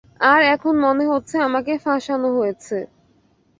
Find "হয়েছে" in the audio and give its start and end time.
2.37-2.77